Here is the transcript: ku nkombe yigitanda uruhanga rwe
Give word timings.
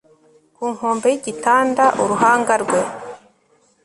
ku 0.55 0.63
nkombe 0.75 1.05
yigitanda 1.13 1.85
uruhanga 2.01 2.53
rwe 2.63 2.79